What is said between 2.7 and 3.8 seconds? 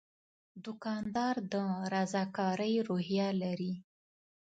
روحیه لري.